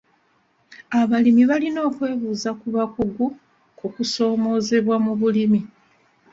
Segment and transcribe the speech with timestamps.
[0.99, 3.25] Abalimi balina okwebuuza ku bakugu
[3.77, 5.59] ku kusoomoozebwa mu bulimi.